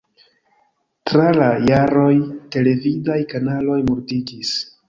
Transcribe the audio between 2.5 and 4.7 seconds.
televidaj kanaloj multiĝis.